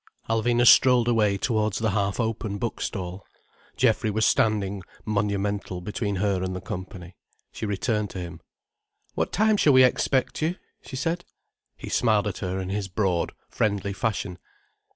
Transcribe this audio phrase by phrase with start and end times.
[0.27, 3.23] Alvina strolled away towards the half open bookstall.
[3.77, 7.15] Geoffrey was standing monumental between her and the company.
[7.51, 8.41] She returned to him.
[9.13, 11.23] "What time shall we expect you?" she said.
[11.77, 14.39] He smiled at her in his broad, friendly fashion.